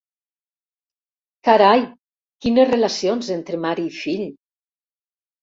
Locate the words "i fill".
3.93-4.27